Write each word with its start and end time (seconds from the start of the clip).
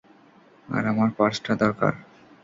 আর 0.67 0.83
আমার 0.91 1.09
পার্সটা 1.17 1.53
দরকার। 1.55 1.93